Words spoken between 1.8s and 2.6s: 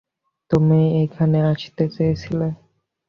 চেয়েছিলি?